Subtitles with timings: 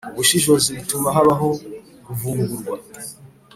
[0.13, 1.47] ubushishozi bituma habaho
[2.05, 2.75] kuvumburwa